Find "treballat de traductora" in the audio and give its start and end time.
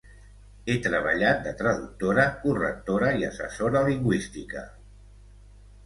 0.85-2.27